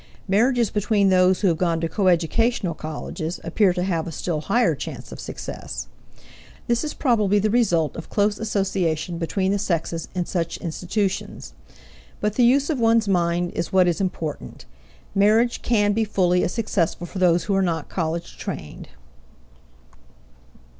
Marriages 0.27 0.71
between 0.71 1.09
those 1.09 1.41
who 1.41 1.47
have 1.49 1.59
gone 1.59 1.79
to 1.79 1.87
coeducational 1.87 2.73
colleges 2.73 3.39
appear 3.43 3.71
to 3.71 3.83
have 3.83 4.07
a 4.07 4.11
still 4.11 4.41
higher 4.41 4.73
chance 4.73 5.11
of 5.11 5.19
success. 5.19 5.89
This 6.65 6.83
is 6.83 6.95
probably 6.95 7.37
the 7.37 7.51
result 7.51 7.95
of 7.95 8.09
close 8.09 8.39
association 8.39 9.19
between 9.19 9.51
the 9.51 9.59
sexes 9.59 10.07
in 10.15 10.25
such 10.25 10.57
institutions. 10.57 11.53
But 12.19 12.33
the 12.33 12.43
use 12.43 12.71
of 12.71 12.79
one's 12.79 13.07
mind 13.07 13.51
is 13.51 13.71
what 13.71 13.87
is 13.87 14.01
important; 14.01 14.65
marriage 15.13 15.61
can 15.61 15.93
be 15.93 16.03
fully 16.03 16.43
as 16.43 16.51
successful 16.51 17.05
for 17.05 17.19
those 17.19 17.43
who 17.43 17.53
are 17.53 17.61
not 17.61 17.87
college 17.87 18.39
trained. 18.39 18.87